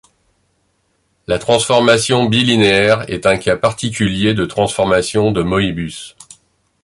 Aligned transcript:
La 1.27 1.37
transformation 1.37 2.25
bilinéaire 2.25 3.07
est 3.07 3.27
un 3.27 3.37
cas 3.37 3.55
particulier 3.55 4.33
de 4.33 4.47
transformation 4.47 5.31
de 5.31 5.43
Möbius. 5.43 6.15